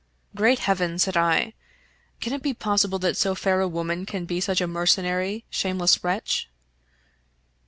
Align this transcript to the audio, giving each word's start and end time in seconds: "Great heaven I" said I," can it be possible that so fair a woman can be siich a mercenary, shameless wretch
"Great 0.35 0.57
heaven 0.57 0.95
I" 0.95 0.97
said 0.97 1.15
I," 1.15 1.53
can 2.21 2.33
it 2.33 2.41
be 2.41 2.55
possible 2.55 2.97
that 2.97 3.15
so 3.15 3.35
fair 3.35 3.61
a 3.61 3.67
woman 3.67 4.07
can 4.07 4.25
be 4.25 4.39
siich 4.39 4.59
a 4.59 4.65
mercenary, 4.65 5.45
shameless 5.51 6.03
wretch 6.03 6.49